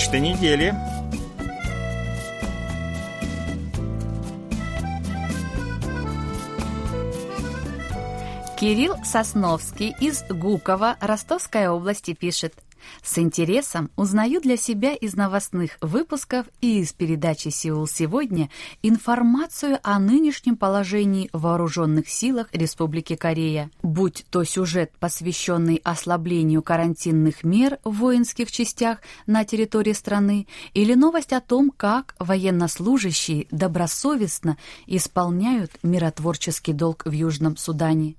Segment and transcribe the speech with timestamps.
[0.00, 0.74] Почта недели.
[8.58, 12.54] Кирилл Сосновский из Гукова Ростовской области пишет–
[13.02, 18.50] с интересом узнаю для себя из новостных выпусков и из передачи «Сеул сегодня»
[18.82, 23.70] информацию о нынешнем положении вооруженных силах Республики Корея.
[23.82, 31.32] Будь то сюжет, посвященный ослаблению карантинных мер в воинских частях на территории страны, или новость
[31.32, 38.16] о том, как военнослужащие добросовестно исполняют миротворческий долг в Южном Судане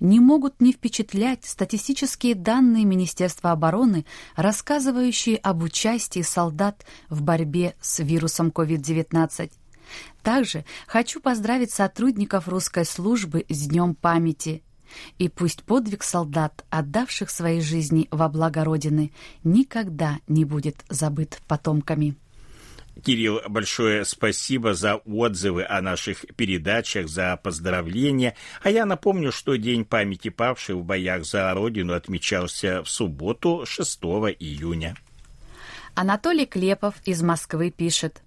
[0.00, 4.04] не могут не впечатлять статистические данные Министерства обороны,
[4.36, 9.50] рассказывающие об участии солдат в борьбе с вирусом COVID-19.
[10.22, 14.62] Также хочу поздравить сотрудников русской службы с Днем памяти.
[15.18, 22.16] И пусть подвиг солдат, отдавших свои жизни во благо Родины, никогда не будет забыт потомками.
[23.02, 28.36] Кирилл, большое спасибо за отзывы о наших передачах, за поздравления.
[28.62, 34.00] А я напомню, что День памяти павших в боях за Родину отмечался в субботу 6
[34.38, 34.96] июня.
[35.94, 38.22] Анатолий Клепов из Москвы пишет.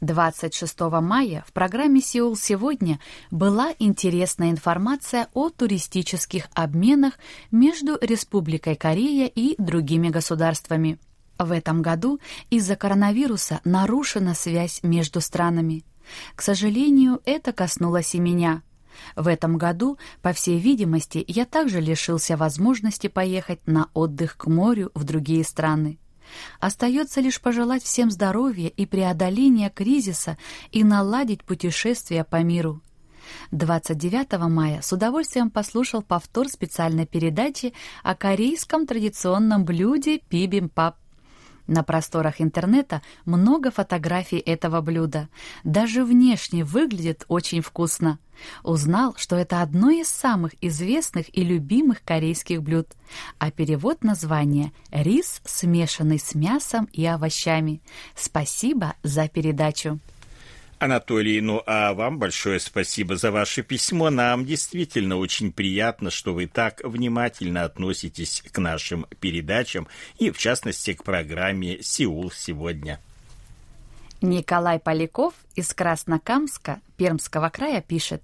[0.00, 7.14] 26 мая в программе «Сеул сегодня» была интересная информация о туристических обменах
[7.50, 10.98] между Республикой Корея и другими государствами.
[11.38, 12.20] В этом году
[12.50, 15.84] из-за коронавируса нарушена связь между странами.
[16.34, 18.62] К сожалению, это коснулось и меня.
[19.14, 24.90] В этом году, по всей видимости, я также лишился возможности поехать на отдых к морю
[24.94, 25.98] в другие страны.
[26.58, 30.38] Остается лишь пожелать всем здоровья и преодоления кризиса
[30.72, 32.80] и наладить путешествия по миру.
[33.50, 40.96] 29 мая с удовольствием послушал повтор специальной передачи о корейском традиционном блюде пибимпап.
[41.66, 45.28] На просторах интернета много фотографий этого блюда.
[45.64, 48.18] Даже внешне выглядит очень вкусно.
[48.62, 52.88] Узнал, что это одно из самых известных и любимых корейских блюд.
[53.38, 57.80] А перевод названия– рис, смешанный с мясом и овощами.
[58.14, 59.98] Спасибо за передачу.
[60.78, 64.10] Анатолий, ну а вам большое спасибо за ваше письмо.
[64.10, 69.88] Нам действительно очень приятно, что вы так внимательно относитесь к нашим передачам
[70.18, 73.00] и, в частности, к программе «Сеул сегодня».
[74.20, 78.22] Николай Поляков из Краснокамска, Пермского края, пишет.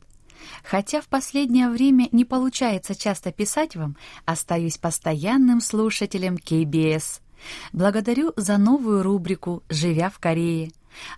[0.65, 3.97] Хотя в последнее время не получается часто писать вам,
[4.27, 7.21] остаюсь постоянным слушателем КБС.
[7.73, 10.71] Благодарю за новую рубрику «Живя в Корее».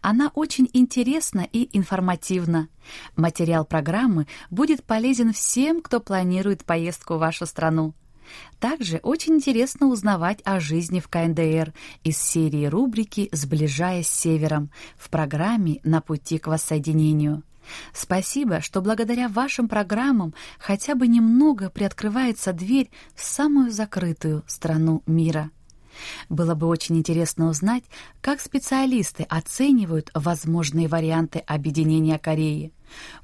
[0.03, 2.69] Она очень интересна и информативна.
[3.17, 7.95] Материал программы будет полезен всем, кто планирует поездку в вашу страну.
[8.59, 15.11] Также очень интересно узнавать о жизни в КНДР из серии рубрики «Сближаясь с Севером» в
[15.11, 17.43] программе «На пути к воссоединению».
[17.93, 25.51] Спасибо, что благодаря вашим программам хотя бы немного приоткрывается дверь в самую закрытую страну мира.
[26.29, 27.85] Было бы очень интересно узнать,
[28.21, 32.73] как специалисты оценивают возможные варианты объединения Кореи.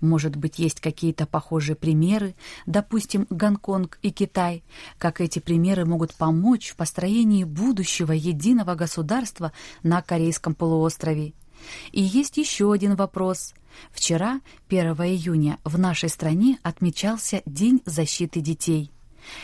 [0.00, 2.34] Может быть, есть какие-то похожие примеры,
[2.66, 4.64] допустим, Гонконг и Китай,
[4.98, 9.52] как эти примеры могут помочь в построении будущего единого государства
[9.82, 11.34] на Корейском полуострове.
[11.92, 13.54] И есть еще один вопрос.
[13.92, 18.90] Вчера, 1 июня, в нашей стране отмечался День защиты детей–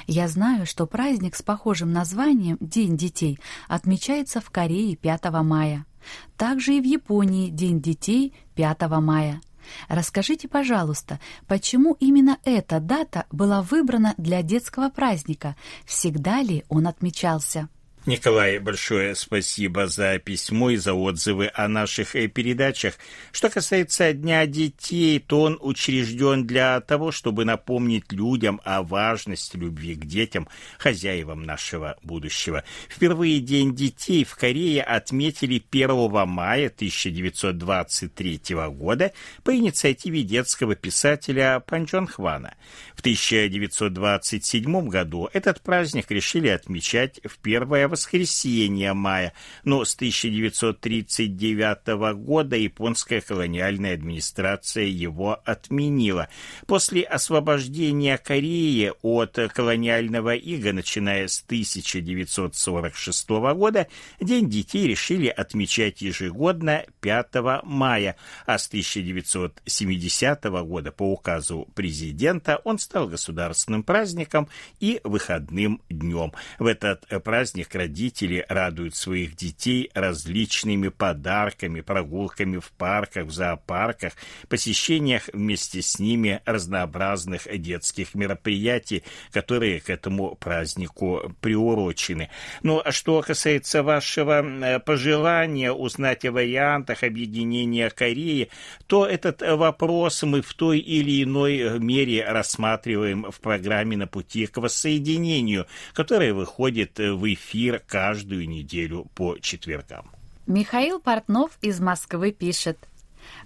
[0.06, 3.38] я знаю, что праздник с похожим названием «День детей»
[3.68, 5.86] отмечается в Корее 5 мая.
[6.36, 9.40] Также и в Японии День детей 5 мая.
[9.88, 15.56] Расскажите, пожалуйста, почему именно эта дата была выбрана для детского праздника?
[15.84, 17.68] Всегда ли он отмечался?
[18.06, 22.94] Николай, большое спасибо за письмо и за отзывы о наших э, передачах.
[23.32, 29.96] Что касается Дня детей, то он учрежден для того, чтобы напомнить людям о важности любви
[29.96, 30.46] к детям,
[30.78, 32.62] хозяевам нашего будущего.
[32.88, 39.12] Впервые День детей в Корее отметили 1 мая 1923 года
[39.42, 42.54] по инициативе детского писателя Панчон Хвана.
[42.94, 49.32] В 1927 году этот праздник решили отмечать в первое воскресенье мая,
[49.64, 56.28] но с 1939 года японская колониальная администрация его отменила.
[56.66, 63.86] После освобождения Кореи от колониального ига, начиная с 1946 года,
[64.20, 72.78] День детей решили отмечать ежегодно 5 мая, а с 1970 года по указу президента он
[72.78, 74.50] стал государственным праздником
[74.80, 76.34] и выходным днем.
[76.58, 84.12] В этот праздник родители радуют своих детей различными подарками, прогулками в парках, в зоопарках,
[84.48, 92.28] посещениях вместе с ними разнообразных детских мероприятий, которые к этому празднику приурочены.
[92.64, 98.48] Ну, а что касается вашего э, пожелания узнать о вариантах объединения Кореи,
[98.88, 104.56] то этот вопрос мы в той или иной мере рассматриваем в программе «На пути к
[104.56, 110.10] воссоединению», которая выходит в эфир каждую неделю по четвергам.
[110.46, 112.78] Михаил Портнов из Москвы пишет.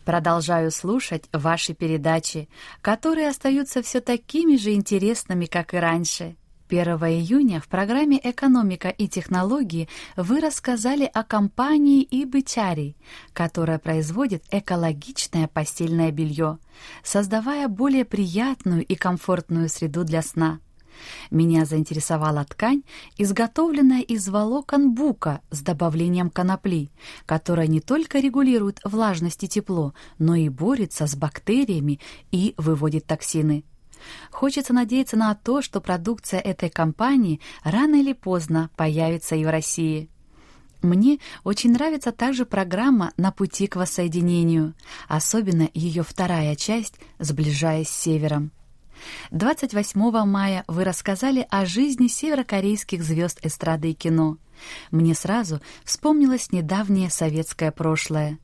[0.04, 2.48] Продолжаю слушать ваши передачи,
[2.82, 6.36] которые остаются все такими же интересными, как и раньше.
[6.70, 12.96] 1 июня в программе «Экономика и технологии» вы рассказали о компании Ибычари,
[13.32, 16.58] которая производит экологичное постельное белье,
[17.02, 20.60] создавая более приятную и комфортную среду для сна.
[21.30, 22.82] Меня заинтересовала ткань,
[23.16, 26.90] изготовленная из волокон бука с добавлением конопли,
[27.26, 32.00] которая не только регулирует влажность и тепло, но и борется с бактериями
[32.30, 33.64] и выводит токсины.
[34.30, 40.08] Хочется надеяться на то, что продукция этой компании рано или поздно появится и в России.
[40.82, 44.74] Мне очень нравится также программа «На пути к воссоединению»,
[45.08, 48.50] особенно ее вторая часть «Сближаясь с Севером».
[49.30, 54.38] 28 мая вы рассказали о жизни северокорейских звезд эстрады и кино.
[54.90, 58.38] Мне сразу вспомнилось недавнее советское прошлое.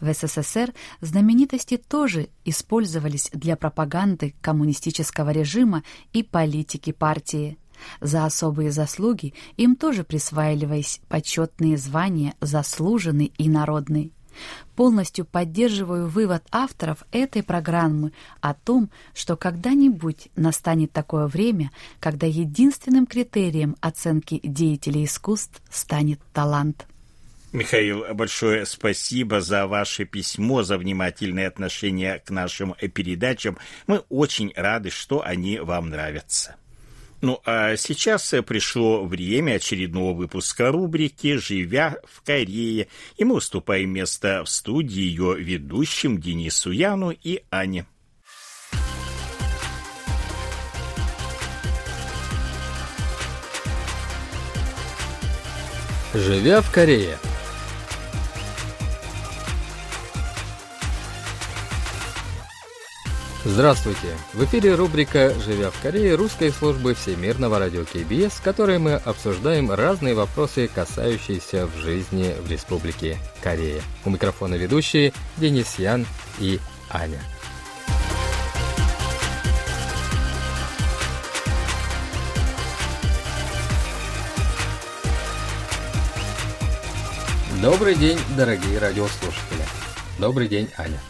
[0.00, 5.82] В СССР знаменитости тоже использовались для пропаганды коммунистического режима
[6.12, 7.58] и политики партии.
[8.00, 14.12] За особые заслуги им тоже присваивались почетные звания «Заслуженный» и «Народный».
[14.76, 21.70] Полностью поддерживаю вывод авторов этой программы о том, что когда-нибудь настанет такое время,
[22.00, 26.86] когда единственным критерием оценки деятелей искусств станет талант.
[27.52, 33.58] Михаил, большое спасибо за ваше письмо, за внимательное отношение к нашим передачам.
[33.86, 36.56] Мы очень рады, что они вам нравятся.
[37.22, 44.42] Ну, а сейчас пришло время очередного выпуска рубрики «Живя в Корее», и мы уступаем место
[44.44, 47.86] в студии ее ведущим Денису Яну и Ане.
[56.12, 57.18] «Живя в Корее»
[63.44, 64.16] Здравствуйте!
[64.34, 69.72] В эфире рубрика «Живя в Корее» русской службы Всемирного радио КБС, в которой мы обсуждаем
[69.72, 73.82] разные вопросы, касающиеся в жизни в Республике Корея.
[74.04, 76.06] У микрофона ведущие Денис Ян
[76.38, 77.18] и Аня.
[87.60, 89.64] Добрый день, дорогие радиослушатели.
[90.20, 91.00] Добрый день, Аня.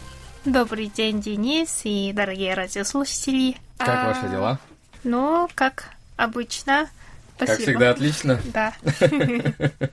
[0.45, 3.55] Добрый день, Денис и дорогие радиослушатели.
[3.77, 4.59] Как а, ваши дела?
[5.05, 5.85] Ну, как
[6.17, 6.89] обычно.
[7.37, 7.55] Спасибо.
[7.55, 8.41] Как всегда, отлично.
[8.53, 8.73] Да.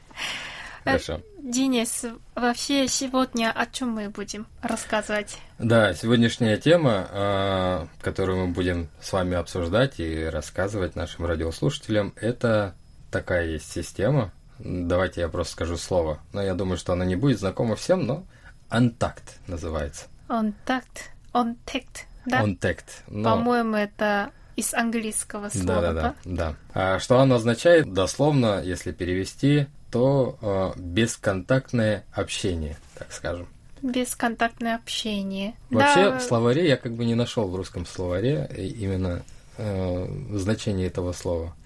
[0.85, 1.21] Хорошо.
[1.39, 2.05] Денис,
[2.35, 5.39] вообще сегодня о чем мы будем рассказывать?
[5.61, 12.75] Да, сегодняшняя тема, а, которую мы будем с вами обсуждать и рассказывать нашим радиослушателям, это
[13.13, 14.33] такая есть система.
[14.59, 16.19] Давайте я просто скажу слово.
[16.33, 18.25] Но я думаю, что она не будет знакома всем, но
[18.69, 20.07] Антакт называется.
[20.31, 21.11] Онтакт.
[21.33, 22.07] Онтект.
[22.25, 22.41] Да?
[22.41, 23.03] Онтект.
[23.09, 23.25] Но...
[23.35, 25.81] По-моему, это из английского слова.
[25.81, 26.15] Да, да, да.
[26.25, 26.57] да.
[26.73, 27.93] А что оно означает?
[27.93, 33.49] Дословно, если перевести, то э, бесконтактное общение, так скажем.
[33.83, 35.55] Бесконтактное общение.
[35.69, 36.19] Вообще да.
[36.19, 39.23] в словаре я как бы не нашел в русском словаре именно
[39.59, 41.57] э, значение этого слова.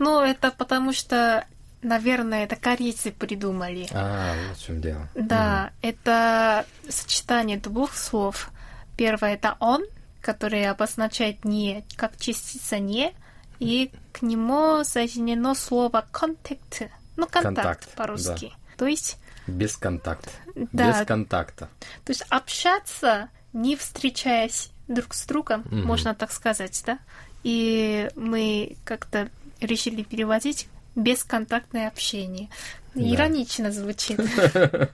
[0.00, 1.46] Ну, это потому что
[1.82, 3.86] наверное, это корейцы придумали.
[3.92, 5.08] А, вот в чем дело.
[5.14, 8.50] Да, это сочетание двух слов.
[8.96, 9.84] Первое это он,
[10.20, 13.12] который обозначает не как частица не,
[13.60, 16.82] и к нему соединено слово контакт,
[17.16, 18.52] ну контакт, Контакт, по-русски.
[18.76, 20.30] То есть, Без контакта.
[20.72, 20.88] Да.
[21.00, 21.68] Без контакта.
[22.04, 25.86] то есть общаться, не встречаясь друг с другом, Мгм.
[25.86, 26.98] можно так сказать, да?
[27.44, 29.28] И мы как-то
[29.60, 32.48] решили переводить бесконтактное общение.
[32.94, 33.02] Да.
[33.02, 34.20] Иронично звучит.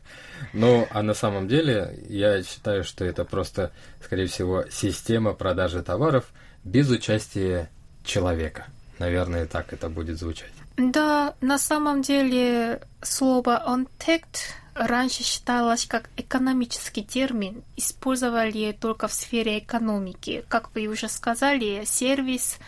[0.53, 3.73] Ну, а на самом деле, я считаю, что это просто,
[4.05, 6.27] скорее всего, система продажи товаров
[6.63, 7.71] без участия
[8.05, 8.67] человека.
[9.01, 10.53] Наверное, так это будет звучать.
[10.77, 19.59] Да, на самом деле слово «онтект» раньше считалось как экономический термин, использовали только в сфере
[19.59, 20.45] экономики.
[20.49, 22.59] Как вы уже сказали, сервис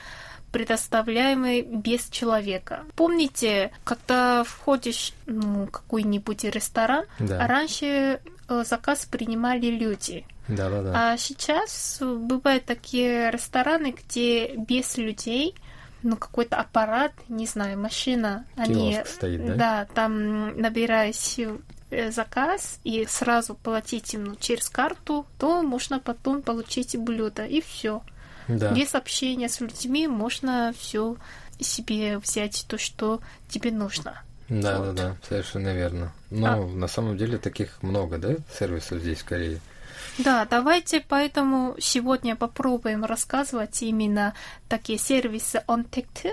[0.56, 2.86] предоставляемый без человека.
[2.94, 7.46] Помните, когда входишь ну, в какой-нибудь ресторан, Да.
[7.46, 10.24] раньше э, заказ принимали люди.
[10.48, 11.12] Да-да-да.
[11.12, 15.54] А сейчас бывают такие рестораны, где без людей,
[16.02, 18.98] ну, какой-то аппарат, не знаю, машина, они...
[19.04, 19.54] Стоит, да?
[19.56, 21.36] Да, там набираешь
[21.90, 27.60] э, заказ и сразу платить им ну, через карту, то можно потом получить блюдо, и
[27.60, 28.00] все.
[28.48, 28.72] Да.
[28.72, 31.16] Без общения с людьми можно все
[31.58, 34.22] себе взять то, что тебе нужно.
[34.48, 34.94] Да, Вот.
[34.94, 36.12] да, да, совершенно верно.
[36.30, 39.60] Но А- на самом деле таких много, да, сервисов здесь в Корее?
[40.18, 44.34] Да, давайте поэтому сегодня попробуем рассказывать именно
[44.68, 46.30] такие сервисы OnTech,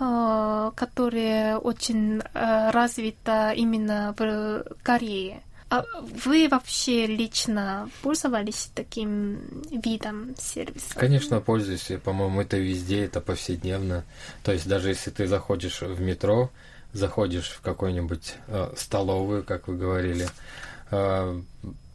[0.00, 5.42] э, которые очень э, развиты именно в Корее.
[5.72, 5.86] А
[6.22, 10.94] вы вообще лично пользовались таким видом сервиса?
[10.94, 11.90] Конечно, пользуюсь.
[12.04, 14.04] По-моему, это везде, это повседневно.
[14.42, 16.50] То есть даже если ты заходишь в метро,
[16.92, 20.28] заходишь в какую-нибудь э, столовую, как вы говорили,
[20.90, 21.40] э,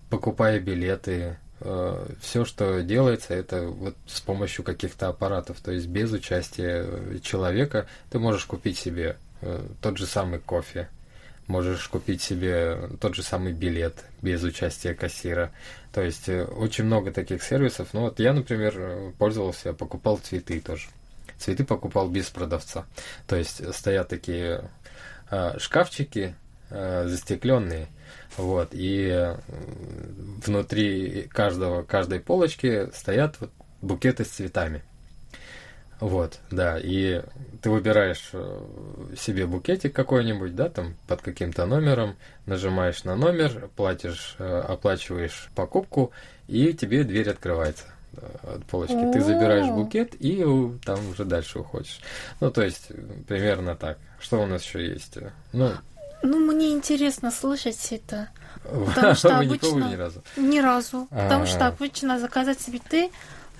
[0.10, 1.38] покупая билеты,
[2.22, 7.88] все, что делается, это вот с помощью каких-то аппаратов, то есть без участия э, человека
[8.12, 10.88] ты можешь купить себе э, тот же самый кофе,
[11.48, 15.52] можешь купить себе тот же самый билет без участия кассира.
[15.94, 17.90] То есть э, очень много таких сервисов.
[17.94, 20.88] Ну вот я, например, э, пользовался, покупал цветы тоже.
[21.38, 22.86] Цветы покупал без продавца.
[23.28, 24.70] То есть стоят такие
[25.32, 26.36] э, шкафчики
[26.70, 27.88] э, застекленные,
[28.36, 29.36] вот, и
[30.46, 33.52] внутри каждого, каждой полочки стоят вот
[33.82, 34.84] букеты с цветами.
[36.00, 37.24] Вот, да, и
[37.62, 38.60] ты выбираешь э,
[39.18, 46.12] себе букетик какой-нибудь, да, там под каким-то номером, нажимаешь на номер, платишь, э, оплачиваешь покупку,
[46.48, 48.94] и тебе дверь открывается э, от полочки.
[49.12, 50.46] Ты забираешь букет и
[50.86, 52.00] там уже дальше уходишь.
[52.42, 52.90] Ну, то есть,
[53.28, 53.98] примерно так.
[54.20, 55.18] Что у нас еще есть?
[55.52, 55.72] Ну,
[56.22, 58.30] Ну, мне интересно слышать это.
[58.96, 60.24] Потому что обычно- ни разу?
[60.36, 61.08] Ни разу.
[61.10, 61.48] Потому А.
[61.48, 63.10] что обычно заказать цветы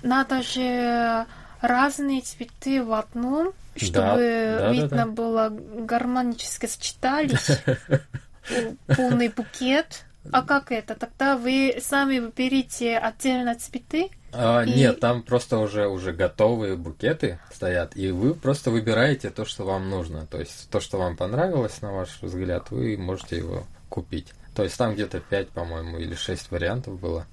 [0.02, 1.26] надо же
[1.60, 5.06] разные цветы в одном, чтобы да, да, видно да.
[5.06, 7.58] было гармонически сочетались.
[8.96, 10.04] Полный букет.
[10.32, 10.94] А как это?
[10.94, 14.10] Тогда вы сами выберите отдельно цветы?
[14.32, 19.44] А, И- Нет, там просто уже, уже готовые букеты стоят, и вы просто выбираете то,
[19.44, 20.26] что вам нужно.
[20.26, 24.34] То есть то, что вам понравилось, на ваш взгляд, вы можете его купить.
[24.54, 27.26] То есть там где-то 5, по-моему, или 6 вариантов было.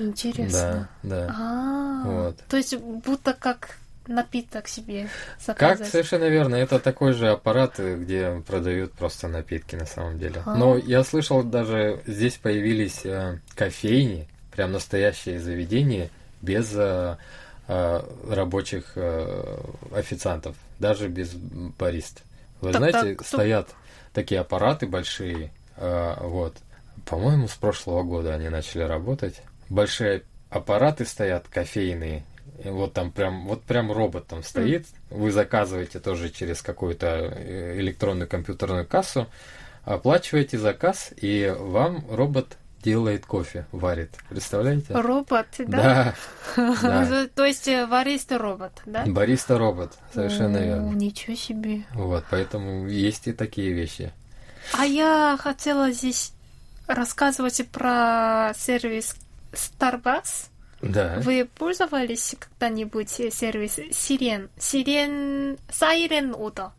[0.00, 0.88] Интересно.
[1.02, 1.34] Да, да.
[1.36, 2.38] А, Вот.
[2.48, 3.76] То есть будто как
[4.06, 5.08] напиток себе
[5.46, 5.88] Как заказать.
[5.88, 10.42] совершенно верно, это такой же аппарат, э, где продают просто напитки на самом деле.
[10.46, 10.54] А.
[10.56, 16.10] Но я слышал, даже здесь появились э, кофейни, прям настоящие заведения,
[16.42, 17.16] без э,
[17.68, 19.58] э, рабочих э,
[19.94, 22.22] официантов, даже без барист.
[22.60, 23.68] Вы Тогда знаете, кто- стоят
[24.12, 26.56] такие аппараты большие, э, вот.
[27.06, 29.40] По-моему, с прошлого года они начали работать.
[29.70, 32.24] Большие аппараты стоят, кофейные.
[32.62, 34.86] И вот там прям, вот прям робот там стоит.
[35.08, 39.28] Вы заказываете тоже через какую-то э, электронную компьютерную кассу,
[39.84, 44.10] оплачиваете заказ, и вам робот делает кофе, варит.
[44.28, 44.94] Представляете?
[44.94, 46.14] Робот, да?
[46.56, 47.28] Да, да.
[47.34, 49.04] То есть э, бариста робот, да?
[49.06, 50.90] Бариста робот, совершенно О, верно.
[50.90, 51.82] Ничего себе.
[51.92, 54.12] Вот, поэтому есть и такие вещи.
[54.78, 56.32] А я хотела здесь
[56.86, 59.14] рассказывать про сервис
[59.52, 60.48] Starbucks.
[60.82, 61.16] Да.
[61.18, 64.48] Вы пользовались когда-нибудь сервис Сирен?
[64.58, 65.58] Сирен...
[65.70, 66.72] Сайрен Уда.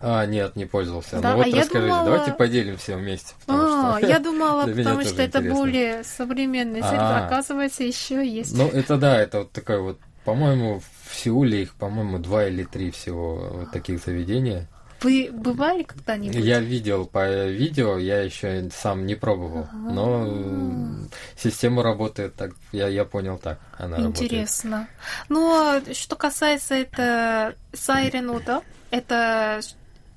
[0.00, 1.18] А, нет, не пользовался.
[1.20, 3.34] Да, ну вот а расскажите, думала- давайте поделимся вместе.
[3.46, 5.58] потому А, что я думала, потому что это интересно.
[5.58, 6.98] более современный сервис.
[7.00, 7.26] А.
[7.26, 8.56] Оказывается, еще есть.
[8.56, 12.90] Ну, это да, это вот такой вот, по-моему, в Сеуле их, по-моему, два или три
[12.90, 14.68] всего вот таких заведения.
[15.02, 16.36] Вы бывали когда-нибудь?
[16.36, 22.88] Я видел по видео, я еще сам не пробовал, но м, система работает так, я,
[22.88, 24.88] я понял так, она Интересно.
[25.28, 29.60] Ну, а что касается это Сайренуда, это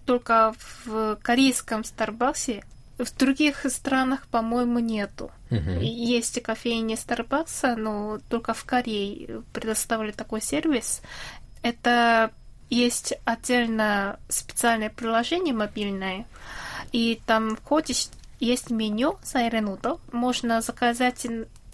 [0.06, 0.54] только
[0.86, 2.64] в корейском Старбаксе.
[2.98, 5.32] В других странах, по-моему, нету.
[5.50, 5.62] работает.
[5.62, 5.80] Мгм.
[5.80, 11.02] Есть кофейни Старбакса, но только в Корее предоставили такой сервис.
[11.64, 12.32] Это
[12.76, 16.26] есть отдельно специальное приложение мобильное,
[16.92, 18.08] и там входишь,
[18.40, 21.28] есть меню Сайренудо, можно заказать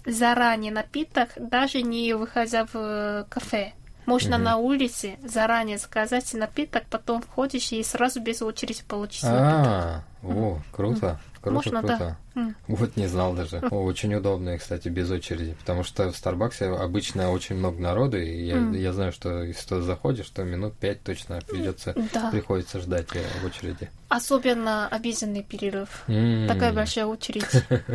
[0.04, 3.72] заранее напиток, даже не выходя в э, кафе.
[4.06, 4.44] Можно Мгм.
[4.44, 9.66] на улице заранее заказать напиток, потом входишь и сразу без очереди получить напиток.
[9.66, 11.96] А, о, круто, круто, Можно, да.
[11.96, 12.16] круто.
[12.36, 12.56] М.
[12.68, 13.58] Вот не знал даже.
[13.58, 15.54] Очень удобно, и, кстати, без очереди.
[15.60, 18.72] Потому что в Старбаксе обычно очень много народу, и я, М.
[18.72, 22.30] я знаю, что если ты заходишь, то минут пять точно придется, Да.
[22.30, 23.90] приходится ждать э, в очереди.
[24.08, 26.04] Особенно обеденный перерыв.
[26.08, 26.46] М.
[26.48, 27.46] Такая большая очередь.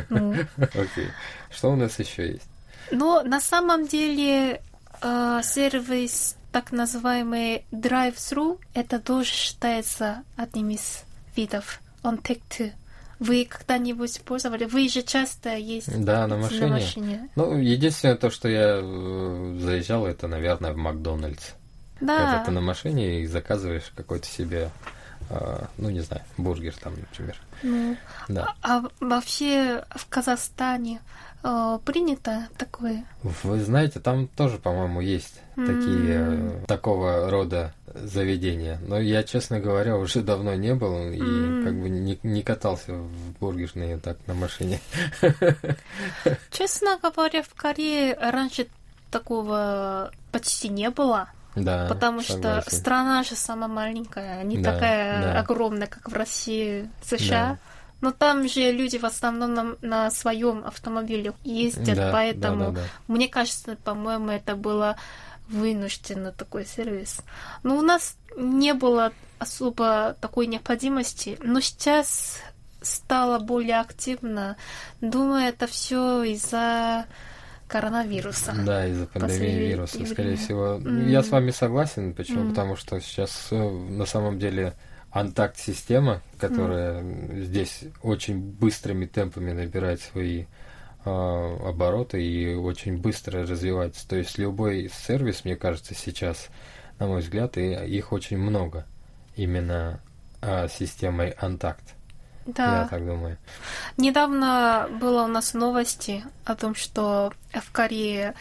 [0.09, 0.33] Ну.
[0.57, 1.07] Окей.
[1.51, 2.47] Что у нас еще есть?
[2.91, 4.61] Но на самом деле
[5.01, 11.03] э, сервис так называемый drive-thru это тоже считается одним из
[11.35, 12.73] видов OnTech.
[13.23, 14.65] Вы когда-нибудь пользовали?
[14.65, 16.61] Вы же часто ездите Да, на машине.
[16.61, 17.29] на машине.
[17.35, 21.51] Ну, единственное то, что я э, заезжал, это, наверное, в Макдональдс.
[21.99, 24.69] Когда Да, ты на машине и заказываешь какой-то себе,
[25.29, 27.37] а, ну, не знаю, бургер там, например.
[27.61, 27.95] ну,
[28.27, 28.53] Да.
[28.61, 30.99] а вообще в Казахстане
[31.43, 33.05] э, принято такое?
[33.21, 38.79] Вы знаете, там тоже, по-моему, есть такие э, такого рода заведения.
[38.87, 41.19] Но я, честно говоря, уже давно не был и
[41.63, 44.79] как бы не, не катался в бургерные так на машине.
[46.51, 48.67] Честно говоря, в Корее раньше
[49.11, 51.29] такого почти не было.
[51.55, 51.85] Да.
[51.87, 52.71] Потому что согласен.
[52.71, 55.39] страна же самая маленькая, не Да, такая да.
[55.39, 57.49] огромная, как в России, США.
[57.51, 57.57] Да.
[58.01, 62.81] Но там же люди в основном на, на своем автомобиле ездят, Да, поэтому да, да,
[62.81, 62.87] да.
[63.13, 64.97] мне кажется, по-моему, это было
[65.49, 67.21] вынужденно такой сервис.
[67.63, 72.39] Но у нас не было особо такой необходимости, но сейчас
[72.81, 74.57] стало более активно.
[75.01, 77.05] Думаю, это все из-за
[77.67, 78.53] коронавируса.
[78.65, 80.13] Да, из-за пандемии вируса, время.
[80.13, 80.65] скорее всего.
[80.75, 81.07] М.
[81.07, 82.41] Я с вами согласен, почему?
[82.41, 82.49] М.
[82.49, 84.75] Потому что сейчас на самом деле
[85.11, 87.03] антакт-система, которая
[87.43, 90.45] здесь очень быстрыми темпами набирает свои
[91.05, 94.07] обороты и очень быстро развивается.
[94.07, 96.47] То есть любой сервис, мне кажется, сейчас,
[96.99, 98.85] на мой взгляд, и их очень много
[99.35, 99.99] именно
[100.41, 101.95] э, системой антакт.
[102.45, 102.81] Да.
[102.81, 103.37] Я так думаю.
[103.97, 108.33] Недавно было у нас новости о том, что в Корее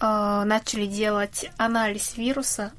[0.00, 2.72] э, начали делать анализ вируса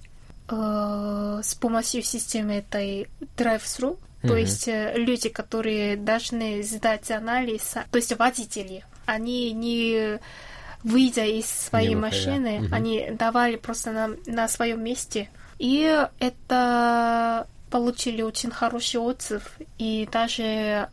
[0.49, 3.97] э, с помощью системы этой drive-thru.
[4.21, 4.35] То Мгм.
[4.37, 10.19] есть э, люди, которые должны сдать анализ, то есть водители, они не
[10.83, 12.73] выйдя из своей машины, Мгм.
[12.73, 15.29] они давали просто на, на своем месте.
[15.59, 19.43] И это получили очень хороший отзыв
[19.77, 20.89] и даже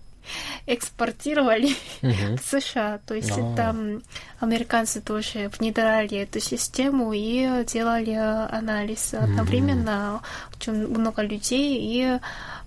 [0.67, 1.71] экспортировали
[2.03, 2.37] Мгм.
[2.43, 3.01] в США.
[3.07, 3.57] То есть А.
[3.57, 4.03] там
[4.41, 10.21] американцы тоже внедряли эту систему и делали анализ одновременно.
[10.57, 12.19] Очень много людей и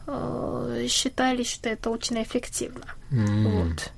[0.07, 2.85] э, считали, что это очень эффективно.
[3.11, 3.47] М.
[3.69, 3.91] Вот.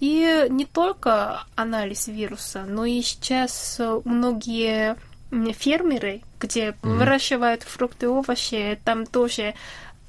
[0.00, 4.96] И не только анализ вируса, но и сейчас многие
[5.52, 6.98] фермеры, где Мгм.
[6.98, 9.54] выращивают фрукты и овощи, там тоже,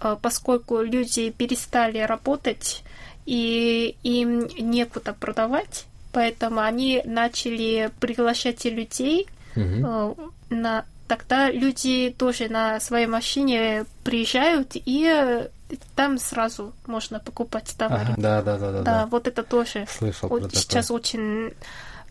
[0.02, 2.84] э, поскольку люди перестали работать
[3.26, 9.28] и им некуда продавать, поэтому они начали приглашать людей
[9.84, 10.13] э,
[10.50, 15.48] на тогда люди тоже на своей машине приезжают и
[15.96, 18.12] там сразу можно покупать товары.
[18.12, 20.62] Ага, да, да, да, да, Да, вот это тоже Слышал вот про такое.
[20.62, 21.54] сейчас очень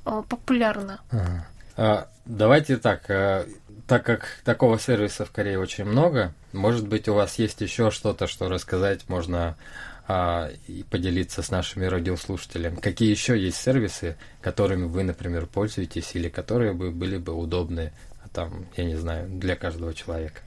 [0.05, 1.01] э, популярно.
[1.11, 1.47] Ага.
[1.77, 3.47] А, давайте так, а,
[3.87, 8.27] так как такого сервиса в Корее очень много, может быть, у вас есть еще что-то,
[8.27, 9.57] что рассказать можно
[10.09, 12.77] а, и поделиться с нашими радиослушателями.
[12.77, 17.93] Какие еще есть сервисы, которыми вы, например, пользуетесь или которые бы были бы удобны,
[18.25, 20.41] а, там, я не знаю, для каждого человека?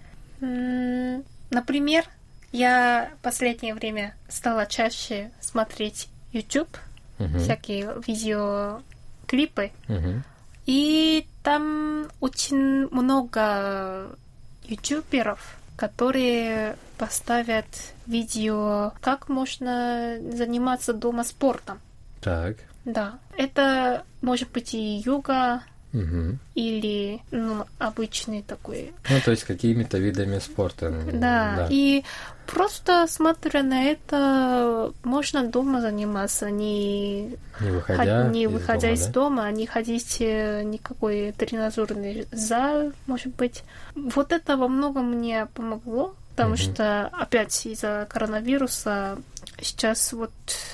[1.52, 2.06] Например,
[2.52, 6.78] я последнее время стала чаще смотреть YouTube,
[7.18, 7.40] Мгм.
[7.40, 10.24] всякие видеоклипы, Мгм.
[10.66, 14.16] и там очень много
[14.64, 17.66] ютуберов, которые поставят
[18.06, 21.80] видео, как можно заниматься дома спортом.
[22.22, 22.58] Так.
[22.86, 26.40] Да, это может быть и йога, Мгм.
[26.54, 28.92] или ну, обычный такой.
[29.10, 30.86] Ну, то есть какими-то видами спорта.
[30.88, 32.04] м, Да, и
[32.46, 38.94] просто смотря на это, можно дома заниматься, не, Не выходя, ход- не из выходя дома,
[38.94, 39.12] из да?
[39.12, 43.64] дома, не ходить э, никакой тренажерный зал, может быть.
[43.96, 46.58] Вот это во многом мне помогло, потому Мгм.
[46.58, 49.18] что опять из-за коронавируса
[49.62, 50.32] сейчас вот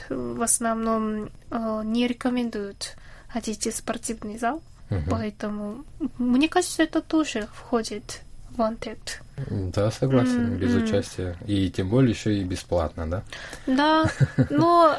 [0.10, 2.96] э, в основном э, не рекомендуют
[3.30, 5.04] ходить в спортивный зал, Мгм.
[5.10, 5.84] поэтому
[6.18, 8.22] мне кажется, это тоже входит
[8.52, 9.22] в антект.
[9.50, 11.36] Да, согласен, М, без участия.
[11.46, 13.24] И тем более еще и бесплатно, да?
[13.68, 14.10] Да,
[14.50, 14.98] но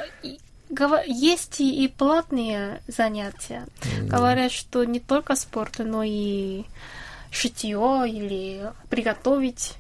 [1.07, 3.66] есть и, платные занятия.
[4.03, 6.64] Говорят, что не только спорт, но и
[7.31, 9.75] шитье или приготовить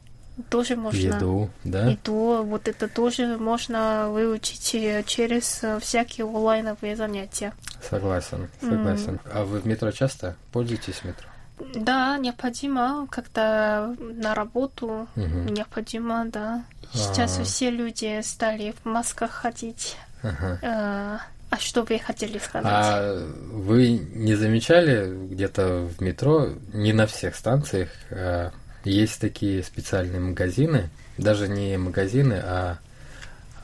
[0.50, 0.98] тоже можно.
[0.98, 1.86] Еду, да?
[1.86, 7.52] Еду, вот это тоже можно выучить э, через э, всякие онлайновые занятия.
[7.88, 9.20] Согласен, согласен.
[9.32, 11.26] А вы в метро часто пользуетесь метро?
[11.74, 15.46] Да, необходимо, когда на работу Мгм.
[15.54, 16.64] необходимо, да.
[16.92, 17.44] Сейчас А.
[17.44, 19.96] все люди стали в масках ходить.
[20.22, 20.58] Ага.
[20.62, 21.18] Э,
[21.48, 22.66] А что вы хотели сказать?
[22.68, 28.50] А вы не замечали где-то в метро, не на всех станциях, а,
[28.90, 32.78] есть такие специальные магазины, даже не магазины, а,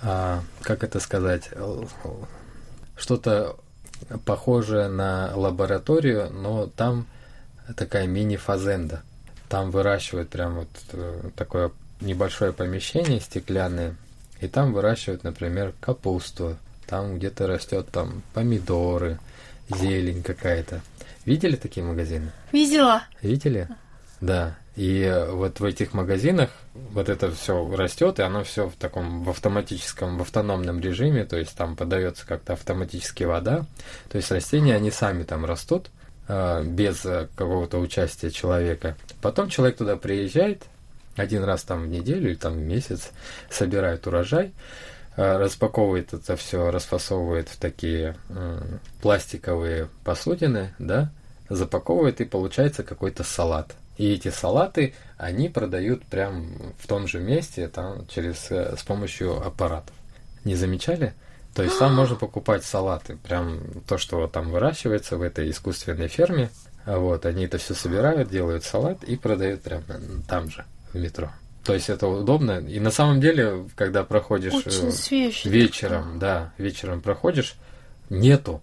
[0.03, 1.89] а, как это сказать, л-
[2.97, 3.57] что-то
[4.25, 7.07] похожее на лабораторию, но там
[7.77, 9.03] такая мини-фазенда.
[9.49, 13.95] Там выращивают прям вот э, такое небольшое помещение стеклянное,
[14.41, 16.57] и там выращивают, например, капусту,
[16.87, 19.19] там где-то растет там помидоры,
[19.69, 20.81] зелень какая-то.
[21.25, 22.33] Видели такие магазины?
[22.51, 23.05] Видела?
[23.21, 23.69] Видели?
[24.23, 24.57] Да.
[24.77, 29.25] И э, вот в этих магазинах вот это все растет, и оно все в таком
[29.25, 33.67] в автоматическом, в автономном режиме, то есть там подается как-то автоматически вода.
[34.09, 35.91] То есть растения, они сами там растут
[36.29, 38.97] э, без э, какого-то участия человека.
[39.21, 40.63] Потом человек туда приезжает
[41.17, 43.11] один раз там в неделю или там в месяц,
[43.51, 44.53] собирает урожай,
[45.17, 48.17] распаковывает это все, расфасовывает в такие
[49.03, 51.13] пластиковые посудины, да,
[51.51, 53.77] запаковывает и получается какой-то салат.
[54.03, 59.41] И эти салаты они продают прям в том же месте, там через э, с помощью
[59.47, 59.95] аппаратов.
[60.43, 61.15] Не замечали?
[61.55, 66.51] То есть там можно покупать салаты, прям то, что там выращивается в этой искусственной ферме.
[66.85, 69.85] А Вот, они это все собирают, делают салат и продают прям
[70.27, 71.31] там же, в метро.
[71.63, 72.59] То есть это удобно.
[72.59, 74.91] И на самом деле, когда проходишь э,
[75.45, 77.55] вечером, да, вечером проходишь,
[78.11, 78.63] нету.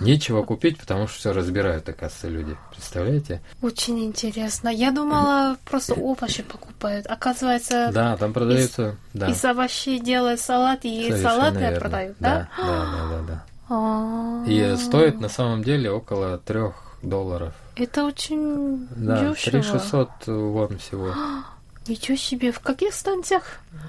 [0.00, 2.56] Нечего купить, потому что все разбирают, оказывается, люди.
[2.70, 3.42] Представляете?
[3.62, 4.68] Очень интересно.
[4.68, 7.06] Я думала, просто овощи покупают.
[7.06, 9.28] Оказывается, Да, там продаются, да.
[9.28, 11.80] из овощей делают салат и совершенно салаты верно.
[11.80, 12.48] продают, да?
[12.58, 13.44] Да, да, да, да, да.
[13.68, 14.44] А.
[14.46, 17.54] И стоит на самом деле около трех долларов.
[17.76, 19.34] Это очень Да, дешево.
[19.60, 21.12] 3600 вон всего.
[21.86, 22.50] Ничего себе.
[22.50, 23.42] В каких станциях?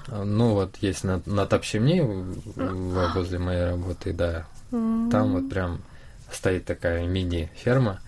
[0.08, 4.44] Ну вот есть на, на Топщемне возле моей работы, да.
[4.70, 5.82] Там вот прям
[6.30, 8.00] стоит такая мини-ферма.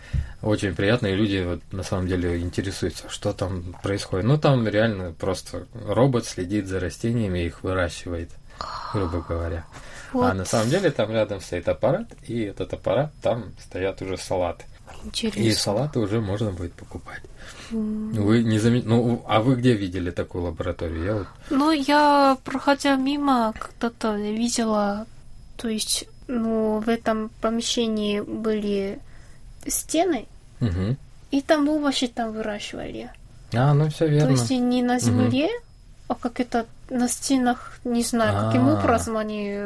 [0.43, 4.25] Очень приятно, и люди вот на самом деле интересуются, что там происходит.
[4.27, 8.31] Ну там реально просто робот следит за растениями и их выращивает,
[8.93, 9.65] грубо говоря.
[10.13, 10.31] Вот.
[10.31, 14.65] А на самом деле там рядом стоит аппарат, и этот аппарат, там стоят уже салаты.
[15.05, 15.41] Интересно.
[15.41, 17.23] И салаты уже можно будет покупать.
[17.71, 18.83] Вы не заме...
[18.85, 21.05] Ну, а вы где видели такую лабораторию?
[21.05, 21.27] Я вот...
[21.51, 25.07] Ну, я, проходя мимо, когда-то видела,
[25.57, 29.01] то есть, ну, в этом помещении были
[29.67, 30.27] стены,
[30.61, 30.97] Мгм.
[31.31, 33.11] и там овощи там выращивали.
[33.55, 34.31] А, ну все То верно.
[34.33, 35.49] есть и не на земле,
[36.07, 38.75] а как это на стенах, не знаю, каким А.
[38.75, 39.57] образом они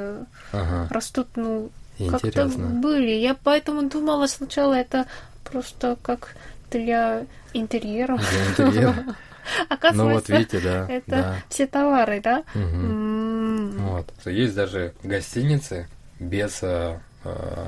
[0.52, 1.70] Ага, растут, ну,
[2.10, 3.10] как-то были.
[3.10, 5.06] Я поэтому думала сначала это
[5.44, 6.34] просто как
[6.70, 8.18] для интерьера.
[8.18, 9.04] Для интерьера.
[9.44, 10.86] Ну Оказывается, вот видите, да.
[10.88, 11.36] это да.
[11.48, 12.44] все товары, да?
[12.54, 12.84] Мгм.
[12.84, 13.70] М.
[13.88, 14.12] Вот.
[14.24, 15.88] Есть даже гостиницы
[16.22, 17.66] без, э, э,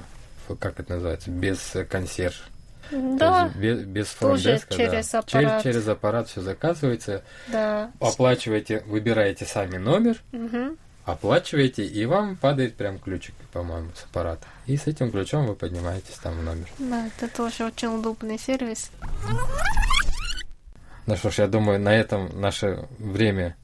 [0.58, 2.42] как это называется, без консьерж.
[2.90, 4.76] То Да, есть без, без фронт-деска, да.
[4.76, 5.62] через Через, аппарат.
[5.62, 7.90] через аппарат все заказывается, да.
[7.98, 10.76] оплачиваете, выбираете сами номер, Мгм.
[11.06, 14.46] оплачиваете, и вам падает прям ключик, по-моему, с аппарата.
[14.66, 16.66] И с этим ключом вы поднимаетесь там в номер.
[16.78, 18.90] Да, это тоже очень удобный сервис.
[21.06, 23.56] Ну что ж, я думаю, на этом наше время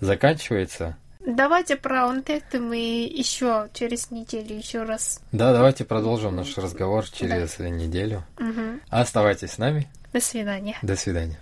[0.00, 0.96] заканчивается.
[1.26, 5.20] Давайте про онтекты мы еще через неделю еще раз.
[5.32, 8.24] Да, давайте продолжим наш разговор через неделю.
[8.38, 8.80] Мгм.
[8.88, 9.88] Оставайтесь с нами.
[10.12, 10.76] До свидания.
[10.82, 11.38] До свидания.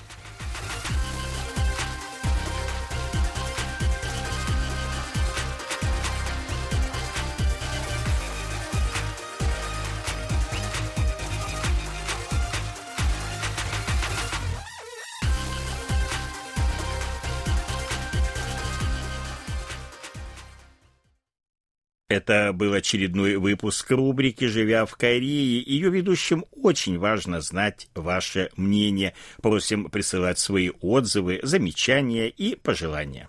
[22.16, 25.62] Это был очередной выпуск рубрики «Живя в Корее».
[25.62, 29.12] Ее ведущим очень важно знать ваше мнение.
[29.42, 33.28] Просим присылать свои отзывы, замечания и пожелания.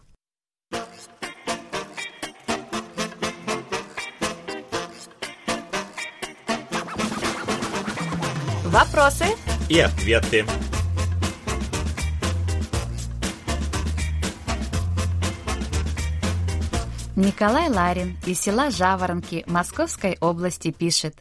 [8.64, 9.26] Вопросы
[9.70, 10.46] и ответы.
[17.18, 21.16] Николай Ларин из села Жаворонки Московской области пишет.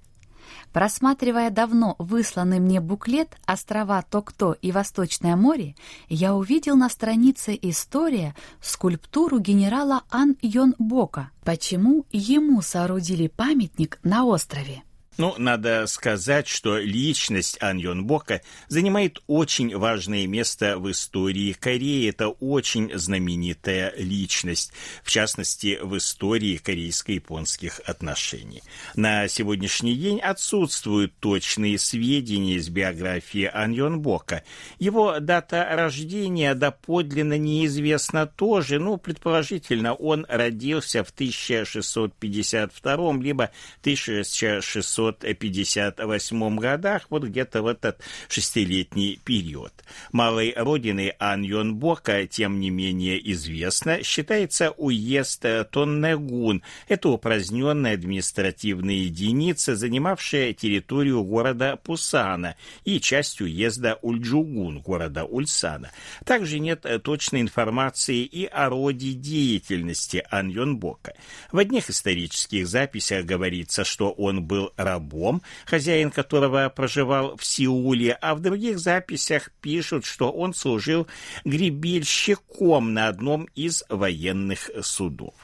[0.70, 5.74] Просматривая давно высланный мне буклет «Острова Токто и Восточное море»,
[6.11, 11.30] я увидел на странице «История» скульптуру генерала Ан Йон Бока.
[11.46, 14.82] Почему ему соорудили памятник на острове?
[15.18, 22.11] Ну, надо сказать, что личность Ан Йон Бока занимает очень важное место в истории Кореи.
[22.11, 28.62] Это очень знаменитая личность, в частности, в истории корейско-японских отношений.
[28.94, 34.42] На сегодняшний день отсутствуют точные сведения из биографии Ан Йон Бока.
[34.79, 43.50] Его дата рождения доподлинно неизвестна тоже, ну, предположительно, он родился в 1652 либо
[43.81, 49.73] 1600 1958 годах, вот где-то в этот шестилетний период.
[50.12, 56.62] Малой родиной Ан Йон Бока, тем не менее известно, считается уезд Тоннегун.
[56.88, 65.92] Это упраздненная административная единица, занимавшая территорию города Пусана и часть уезда Ульджугун, города Ульсана.
[66.25, 71.14] Также нет точной информации и о роде деятельности Ан Йон Бока.
[71.53, 78.12] В одних исторических записях говорится, что он был рабом рабом, хозяин которого проживал в Сеуле,
[78.20, 81.06] а в других записях пишут, что он служил
[81.44, 85.35] гребельщиком на одном из военных судов.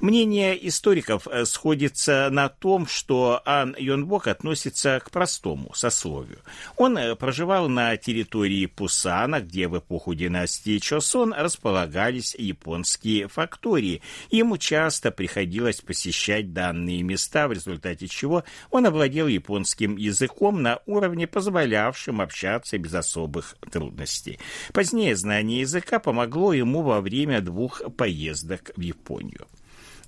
[0.00, 6.40] Мнение историков э, сходится на том, что Ан Йонбок относится к простому сословию.
[6.76, 14.02] Он э, проживал на территории Пусана, где в эпоху династии Чосон располагались японские фактории.
[14.30, 21.26] Ему часто приходилось посещать данные места, в результате чего он овладел японским языком на уровне,
[21.26, 24.38] позволявшем общаться без особых трудностей.
[24.72, 29.46] Позднее знание языка помогло ему во время двух поездок в Японию.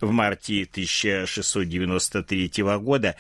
[0.05, 3.17] В марте 1693 года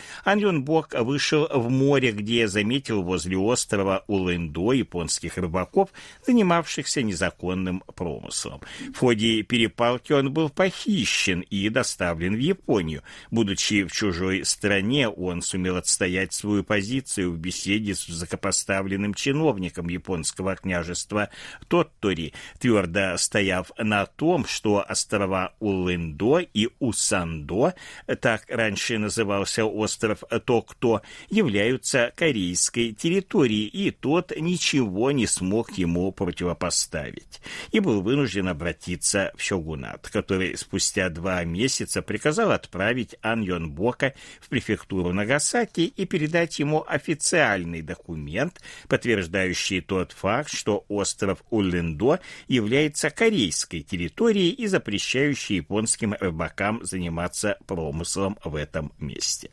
[0.61, 5.88] Бок вышел в море, где заметил возле острова Улэндо японских рыбаков,
[6.27, 8.61] занимавшихся незаконным промыслом.
[8.94, 13.03] В ходе перепалки он был похищен и доставлен в Японию.
[13.31, 20.55] Будучи в чужой стране, он сумел отстоять свою позицию в беседе с высокопоставленным чиновником японского
[20.57, 21.31] княжества
[21.68, 27.74] Тоттори, твердо стояв на том, что острова Улэндо и Усандо,
[28.20, 37.40] так раньше назывался остров Токто, являются корейской территорией, и тот ничего не смог ему противопоставить.
[37.70, 44.14] И был вынужден обратиться в Щогунат, который спустя два месяца приказал отправить Ан Йон Бока
[44.40, 53.10] в префектуру Нагасаки и передать ему официальный документ, подтверждающий тот факт, что остров Уллендо является
[53.10, 59.50] корейской территорией и запрещающий японским рыбакам рыбакам заниматься промыслом в этом месте.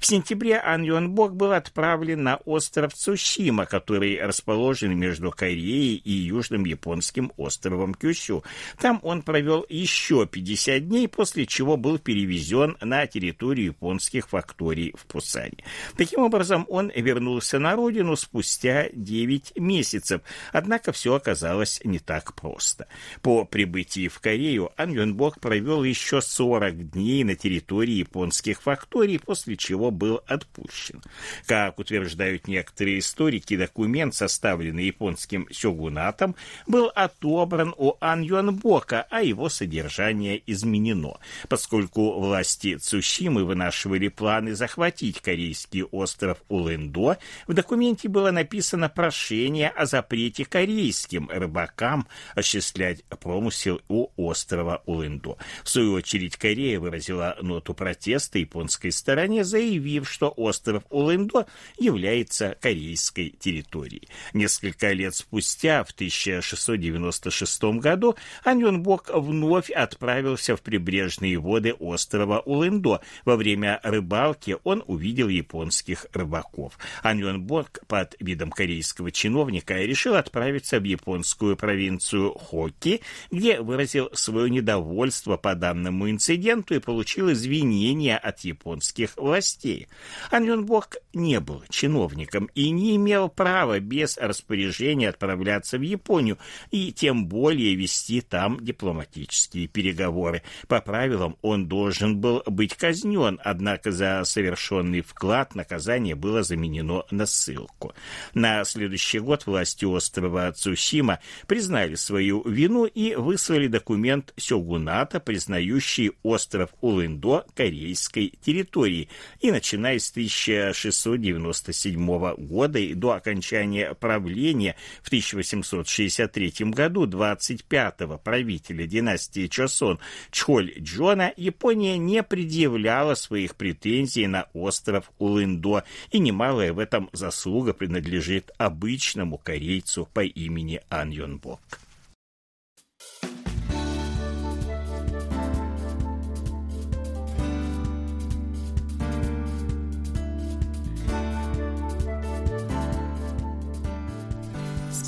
[0.00, 6.12] В сентябре Ан Юан Бок был отправлен на остров Цусима, который расположен между Кореей и
[6.12, 8.44] южным японским островом Кюсю.
[8.78, 15.06] Там он провел еще 50 дней, после чего был перевезен на территорию японских факторий в
[15.06, 15.64] Пусане.
[15.96, 20.22] Таким образом, он вернулся на родину спустя 9 месяцев,
[20.52, 22.86] однако все оказалось не так просто.
[23.22, 28.60] По прибытии в Корею Ан Юн Бок провел еще 40 40 дней на территории японских
[28.60, 31.02] факторий, после чего был отпущен.
[31.46, 39.48] Как утверждают некоторые историки, документ, составленный японским сёгунатом, был отобран у Ан Юанбока, а его
[39.48, 41.16] содержание изменено,
[41.48, 49.86] поскольку власти Цусимы вынашивали планы захватить корейский остров Улэндо, в документе было написано прошение о
[49.86, 55.38] запрете корейским рыбакам осуществлять промысел у острова Улэндо.
[55.62, 61.46] В свою очередь Корея выразила ноту протеста японской стороне, заявив, что остров Улэндо
[61.78, 64.08] является корейской территорией.
[64.32, 73.00] Несколько лет спустя, в 1696 году, Аньонбок вновь отправился в прибрежные воды острова Улэндо.
[73.24, 76.78] Во время рыбалки он увидел японских рыбаков.
[77.02, 85.36] Аньонбок под видом корейского чиновника решил отправиться в японскую провинцию Хоки, где выразил свое недовольство
[85.36, 89.88] по данному инциденту и получил извинения от японских властей.
[90.30, 96.38] Аньонбок не был чиновником и не имел права без распоряжения отправляться в Японию
[96.70, 100.42] и тем более вести там дипломатические переговоры.
[100.66, 107.26] По правилам он должен был быть казнен, однако за совершенный вклад наказание было заменено на
[107.26, 107.92] ссылку.
[108.32, 116.70] На следующий год власти острова Цусима признали свою вину и выслали документ Сёгуната, признающий остров
[116.80, 119.08] Улындо корейской территорией.
[119.40, 129.46] И начиная с 1697 года и до окончания правления в 1863 году 25-го правителя династии
[129.46, 129.98] Чосон
[130.30, 137.72] Чхоль Джона Япония не предъявляла своих претензий на остров Улындо, и немалая в этом заслуга
[137.72, 141.60] принадлежит обычному корейцу по имени Ан Йонбок.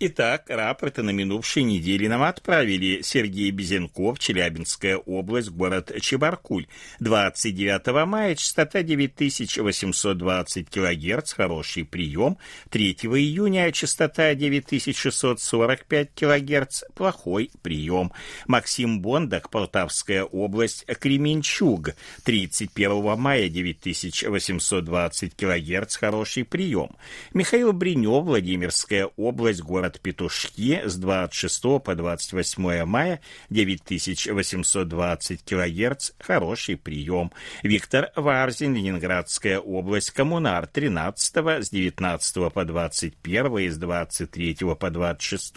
[0.00, 6.66] Итак, рапорты на минувшей неделе нам отправили Сергей Безенков, Челябинская область, город Чебаркуль.
[6.98, 12.38] 29 мая частота 9820 кГц, хороший прием.
[12.70, 18.10] 3 июня частота 9645 кГц, плохой прием.
[18.48, 21.90] Максим Бондак, Полтавская область, Кременчуг.
[22.24, 26.96] 31 мая 9820 кГц, хороший прием.
[27.32, 36.76] Михаил Бринев, Владимирская область, город город Петушки с 26 по 28 мая 9820 кГц, хороший
[36.76, 37.30] прием.
[37.62, 45.54] Виктор Варзин, Ленинградская область, Коммунар 13 с 19 по 21 и с 23 по 26,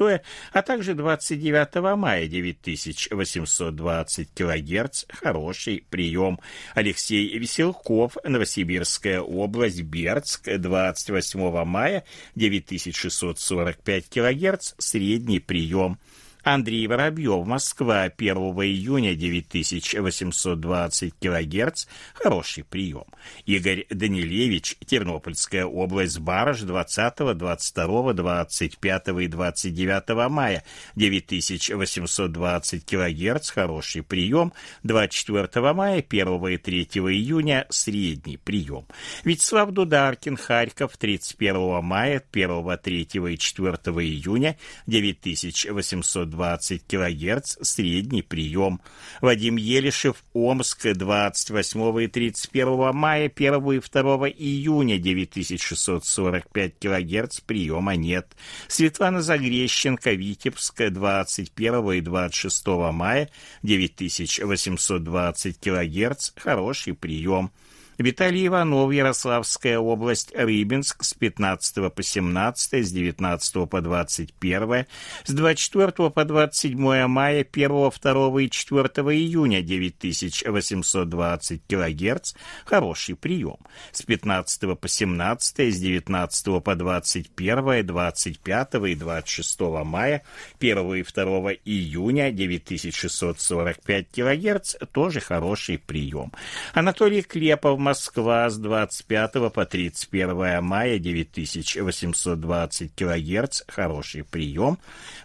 [0.51, 6.39] а также 29 мая 9820 кГц, хороший прием.
[6.75, 12.03] Алексей Веселков, Новосибирская область, Бердск, 28 мая
[12.35, 15.99] 9645 кГц средний прием.
[16.47, 23.03] Андрей Воробьев, Москва, 1 июня 9820 кГц, хороший прием.
[23.45, 30.63] Игорь Данилевич, Тернопольская область, Барыш, 20, 22, 25 и 29 мая,
[30.95, 34.53] 9820 кГц, хороший прием.
[34.83, 38.85] 24 мая, 1 и 3 июня, средний прием.
[39.25, 44.55] Вячеслав Дударкин, Харьков, 31 мая, 1, 3 и 4 июня,
[44.85, 48.79] 9820 20 кГц, средний прием.
[49.21, 58.27] Вадим Елишев, Омск, 28 и 31 мая, 1 и 2 июня, 9645 кГц, приема нет.
[58.67, 63.31] Светлана Загрещенко, Витебск, 21 и 26 мая,
[63.63, 67.51] 9820 кГц, хороший прием.
[67.97, 74.85] Виталий Иванов, Ярославская область, Рыбинск с 15 по 17, с 19 по 21,
[75.25, 78.83] с 24 по 27 мая, 1, 2 и 4
[79.17, 82.33] июня 9820 кГц,
[82.65, 83.57] хороший прием.
[83.91, 90.21] С 15 по 17, с 19 по 21, 25 и 26 мая,
[90.59, 96.31] 1 и 2 июня 9645 кГц, тоже хороший прием.
[96.73, 104.77] Анатолий Клепов, Москва с 25 по 31 мая 9820 кГц, хороший прием.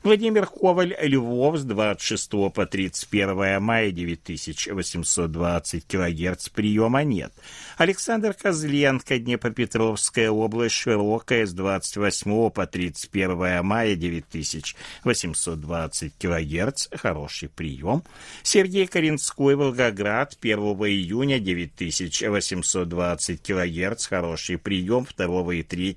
[0.05, 7.33] Владимир Коваль, Львов с 26 по 31 мая 9820 кГц, приема нет.
[7.79, 18.05] Александр Козленко, Днепропетровская область, Широкая с 28 по 31 мая 9820 кГц, хороший прием.
[18.45, 25.97] Сергей Коренской, Волгоград, 1 июня 9820 кГц, хороший прием, 2 и 3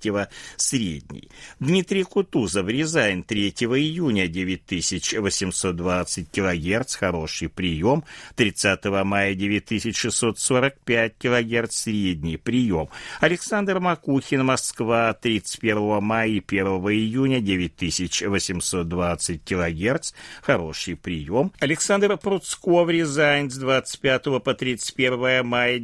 [0.58, 1.30] средний.
[1.60, 8.03] Дмитрий Кутузов, Рязань, 3 июня 9820 кГц, хороший прием,
[8.36, 12.89] 30 мая 9645 кГц, средний прием.
[13.20, 21.51] Александр Макухин, Москва, 31 мая и 1 июня 9820 кГц, хороший прием.
[21.60, 25.80] Александр Пруцков, Рязань, с 25 по 31 мая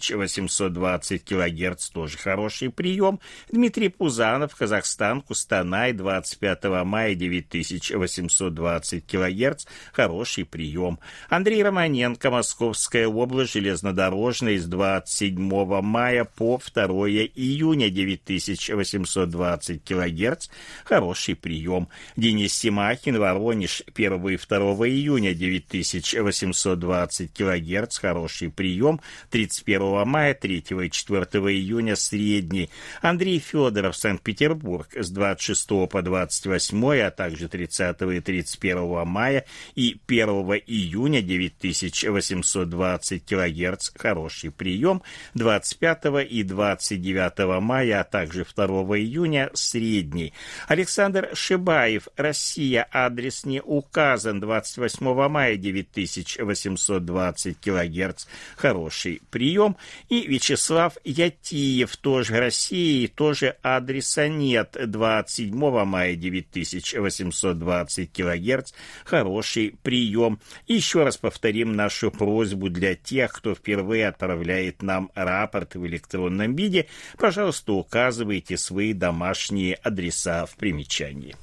[0.00, 3.20] 9820 кГц, тоже хороший прием.
[3.50, 10.98] Дмитрий Пузанов, Казахстан, Кустанай, 25 мая 9820 кГц, хороший прием.
[11.28, 20.48] Андрей Романенко, Московская область, железнодорожная, с 27 мая по 2 июня 9820 кГц,
[20.84, 21.88] хороший прием.
[22.16, 29.00] Денис Симахин, Воронеж, 1 и 2 июня 9820 кГц, хороший прием.
[29.30, 32.70] 31 мая, 3 и 4 июня средний.
[33.02, 40.28] Андрей Федоров, Санкт-Петербург, с 26 по 28, а также 30 и 31 мая и 1
[40.66, 45.02] июня 9820 кГц, хороший прием.
[45.34, 48.66] 25 и 29 мая, а также 2
[48.98, 50.34] июня средний.
[50.68, 58.26] Александр Шибаев, Россия, адрес не указан, 28 мая 9820 кГц,
[58.56, 59.69] хороший прием.
[59.70, 59.76] Куликом,
[60.08, 68.72] и Вячеслав Ятиев, тоже России, тоже адреса нет, 27 мая 9820 килогерц,
[69.04, 70.40] хороший прием.
[70.66, 76.86] Еще раз повторим нашу просьбу для тех, кто впервые отправляет нам рапорт в электронном виде,
[77.16, 81.36] пожалуйста, указывайте свои домашние адреса в примечании.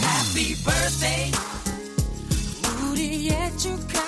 [0.00, 1.32] Happy birthday,
[2.80, 4.07] Rudy, yet